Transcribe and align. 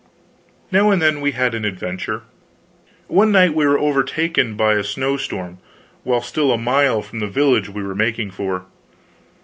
Now 0.71 0.89
and 0.89 0.99
then 0.99 1.21
we 1.21 1.33
had 1.33 1.53
an 1.53 1.63
adventure. 1.63 2.23
One 3.07 3.31
night 3.31 3.53
we 3.53 3.67
were 3.67 3.77
overtaken 3.77 4.55
by 4.55 4.73
a 4.73 4.83
snow 4.83 5.15
storm 5.15 5.59
while 6.01 6.21
still 6.23 6.51
a 6.51 6.57
mile 6.57 7.03
from 7.03 7.19
the 7.19 7.27
village 7.27 7.69
we 7.69 7.83
were 7.83 7.93
making 7.93 8.31
for. 8.31 8.65